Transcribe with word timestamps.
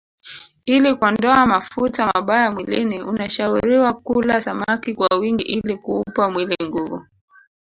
Ili 0.65 0.95
kuondoa 0.95 1.45
mafuta 1.47 2.07
mabaya 2.13 2.51
mwilini 2.51 3.03
unashauriwa 3.03 3.93
kula 3.93 4.41
samaki 4.41 4.93
kwa 4.95 5.17
wingi 5.19 5.43
ili 5.43 5.77
kuupa 5.77 6.29
mwili 6.29 6.55
nguvu 6.63 7.05